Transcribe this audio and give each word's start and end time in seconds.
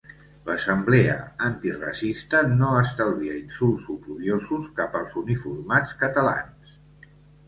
L'assemblea 0.45 1.15
antiracista 1.47 2.39
no 2.61 2.69
estalvia 2.77 3.35
insults 3.41 3.91
oprobiosos 3.97 4.71
cap 4.79 4.97
als 5.01 5.19
uniformats 5.23 5.93
catalans. 6.05 6.73